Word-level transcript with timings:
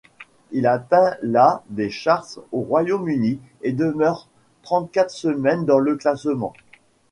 Il 0.51 0.65
atteint 0.65 1.15
la 1.21 1.61
des 1.69 1.91
charts 1.91 2.39
au 2.51 2.61
Royaume-Uni 2.61 3.39
et 3.61 3.71
demeure 3.71 4.27
trente-quatre 4.63 5.11
semaines 5.11 5.65
dans 5.67 5.77
le 5.77 5.95
classement. 5.95 6.53